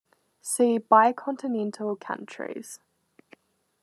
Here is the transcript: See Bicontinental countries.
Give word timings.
See 0.41 0.79
Bicontinental 0.79 1.95
countries. 1.95 2.79